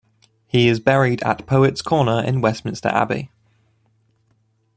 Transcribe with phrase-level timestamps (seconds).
[0.47, 3.29] He is buried at Poets' Corner in Westminster Abbey.